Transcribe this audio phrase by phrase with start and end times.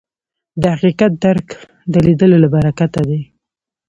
[0.61, 1.47] د حقیقت درک
[1.93, 3.21] د لیدلو له برکته دی